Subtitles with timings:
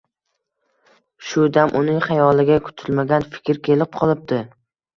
[1.31, 4.45] Shu dam uning xayoliga kutilmagan fikr kelib qolibdi